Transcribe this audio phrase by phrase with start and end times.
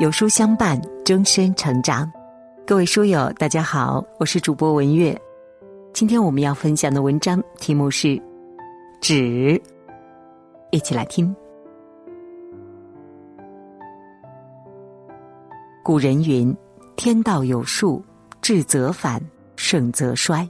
[0.00, 2.10] 有书相伴，终身成长。
[2.66, 5.16] 各位书友，大家好，我是主播文月。
[5.92, 8.08] 今天我们要分享的文章题目是
[9.02, 9.14] 《纸》，
[10.70, 11.34] 一起来听。
[15.82, 16.56] 古人云
[16.96, 18.02] ：“天道有数，
[18.40, 19.22] 至则反，
[19.56, 20.48] 盛则衰。”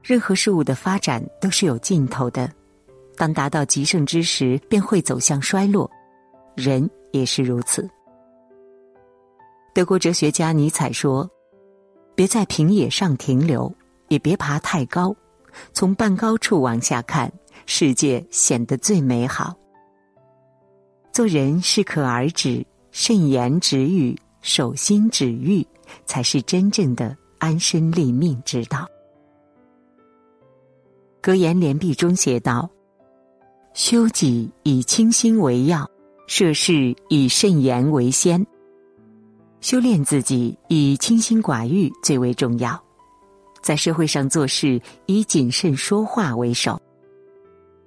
[0.00, 2.48] 任何事物的发展都是有尽头的，
[3.16, 5.90] 当达到极盛之时，便会走向衰落。
[6.54, 7.90] 人也是如此。
[9.74, 11.28] 德国哲学家尼采说
[12.14, 13.74] ：“别在平野上停留，
[14.08, 15.16] 也别爬太高。
[15.72, 17.32] 从半高处往下看，
[17.64, 19.56] 世界显得最美好。
[21.10, 25.66] 做人适可而止，慎言止语，守心止欲，
[26.04, 28.86] 才是真正的安身立命之道。”
[31.22, 32.68] 格言联璧中写道
[33.72, 35.90] ：“修己以清心为要，
[36.26, 38.46] 涉世以慎言为先。”
[39.62, 42.82] 修炼自己以清心寡欲最为重要，
[43.62, 46.78] 在社会上做事以谨慎说话为首。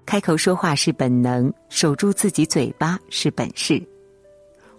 [0.06, 3.86] 开口说话是本能，守住自己嘴巴是本事。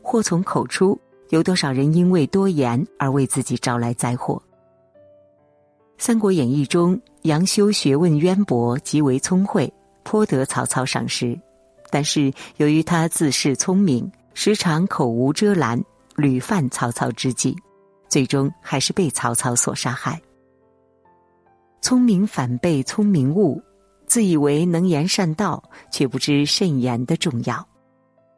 [0.01, 0.98] 祸从口出，
[1.29, 4.41] 有多少人因为多言而为自己招来灾祸？
[5.98, 9.70] 《三国演义》中，杨修学问渊博，极为聪慧，
[10.03, 11.39] 颇得曹操赏识。
[11.91, 15.79] 但是由于他自恃聪明，时常口无遮拦。
[16.17, 17.56] 屡犯曹操之计，
[18.09, 20.20] 最终还是被曹操所杀害。
[21.83, 23.62] 聪明反被聪明误，
[24.06, 27.67] 自以为能言善道，却不知慎言的重要。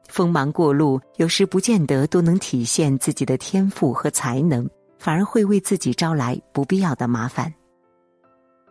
[0.09, 7.53] 锋芒过露，有时不见得都能体现自己的天赋和才能，反而会为自己招来不必要的麻烦。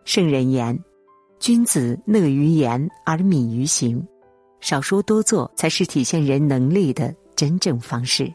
[0.04, 0.78] 圣人言
[1.38, 4.04] ：“君子讷于言而敏于行，
[4.60, 8.32] 少说多做才是体现人能力的真正方式。”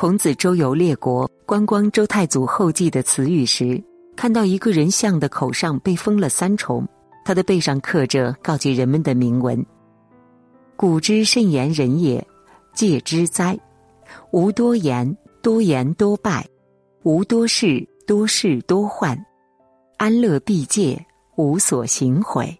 [0.00, 3.82] 孔子周游列国，观光周太祖后继的词语时，
[4.14, 6.86] 看到一个人像的口上被封了三重，
[7.24, 9.60] 他的背上刻着告诫人们的铭文
[10.78, 12.24] ：“古之慎言人也，
[12.72, 13.58] 戒之哉！
[14.30, 16.44] 无多言，多言多败；
[17.02, 19.20] 无多事，多事多患。
[19.96, 22.56] 安乐必戒，无所行毁。”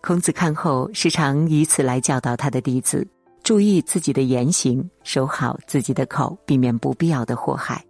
[0.00, 3.04] 孔子看后，时常以此来教导他的弟子。
[3.42, 7.84] 注意自己的言行，守好自己的口，避免不必要的祸害。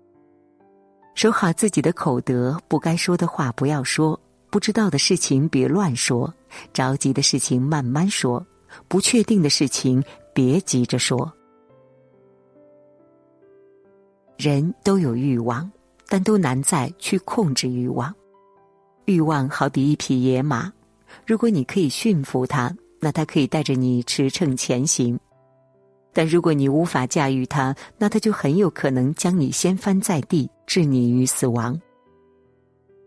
[1.15, 4.19] 守好自己的口德，不该说的话不要说，
[4.49, 6.33] 不知道的事情别乱说，
[6.72, 8.44] 着急的事情慢慢说，
[8.88, 10.03] 不确定的事情
[10.33, 11.31] 别急着说。
[14.38, 15.71] 人都有欲望，
[16.09, 18.15] 但都难在去控制欲望。
[19.05, 20.72] 欲望好比一匹野马，
[21.27, 25.19] 如果你可以驯服它，那它可以带着你驰骋前行。
[26.12, 31.81] 但如果你无法驾驭它，那它就很有可能将你掀翻在地，置你于死亡。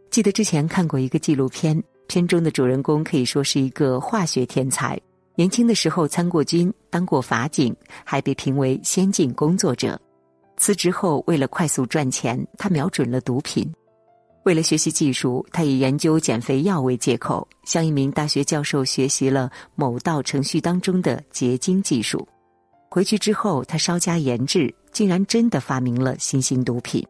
[0.10, 5.00] 记得之前看过一个纪录片，片中的主人公可以说是一个化学天才。
[5.36, 10.00] 年轻的时候参过军，当过法警，还被评为先进工作者。
[10.56, 13.68] 辞职后，为了快速赚钱，他瞄准了毒品。
[14.44, 22.28] 为了学习技术，他以研究减肥药为借口，向一名大学教授学习了某道程序当中的结晶技术。
[22.94, 27.04] 回去之后，他稍加研制，竟然真的发明了新型毒品。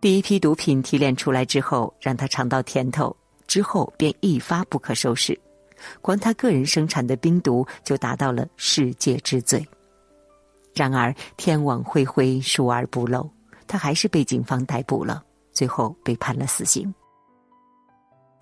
[0.00, 3.14] 第一批毒品提炼出来之后，让他尝到甜头，
[3.46, 5.38] 之后便一发不可收拾。
[6.00, 9.62] 光他个人生产的冰毒就达到了世界之最。
[10.74, 13.28] 然而天网恢恢，疏而不漏，
[13.66, 15.22] 他还是被警方逮捕了，
[15.52, 16.90] 最后被判了死刑。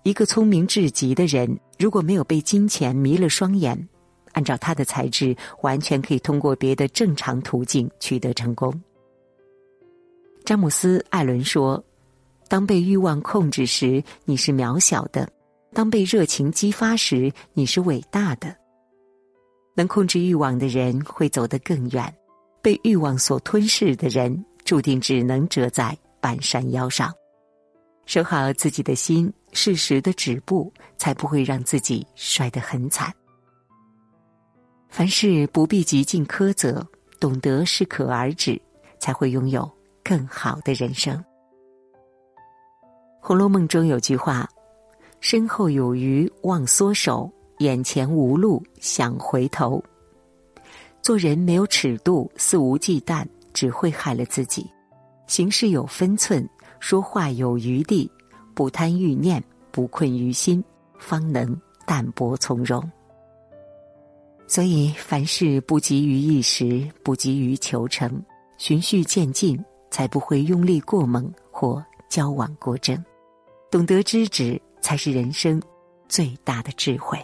[0.03, 3.85] 一个聪明至极的人，如果没有被金钱迷了双眼。
[4.33, 8.73] 按照他的才智，完全可以通过别的正常途径取得成功。
[10.43, 11.83] 詹姆斯·艾伦说
[12.49, 15.25] ：“当被欲望控制时，你是渺小的；
[15.71, 18.55] 当被热情激发时，你是伟大的。
[19.75, 22.13] 能控制欲望的人会走得更远，
[22.61, 27.13] 被欲望所吞噬的人注定只能折在半山腰上。
[28.07, 33.13] 守好自己的心，适时的止步，才不会让自己摔得很惨。”
[35.01, 36.85] 凡事不必极尽苛责，
[37.19, 38.61] 懂得适可而止，
[38.99, 39.67] 才会拥有
[40.03, 41.17] 更好的人生。
[43.19, 44.47] 《红楼梦》中有句话
[45.19, 47.27] ：“身后有余忘缩手，
[47.57, 49.83] 眼前无路想回头。”
[51.01, 54.63] 做人没有尺度、肆无忌惮，只会害了自己；
[55.25, 56.47] 行事有分寸，
[56.79, 58.07] 说话有余地，
[58.53, 60.63] 不贪欲念，不困于心，
[60.99, 62.87] 方能淡泊从容。
[64.51, 68.21] 所以，凡事不急于一时，不急于求成，
[68.57, 69.57] 循序渐进，
[69.89, 73.01] 才不会用力过猛或交往过正。
[73.71, 75.61] 懂得知止，才是人生
[76.09, 77.17] 最大的智慧。